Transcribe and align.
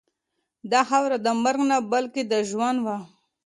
دا 0.71 0.81
خاوره 0.89 1.17
د 1.21 1.27
مرګ 1.43 1.61
نه 1.69 1.77
بلکې 1.91 2.21
د 2.31 2.33
ژوند 2.49 2.77
وه. 2.85 2.97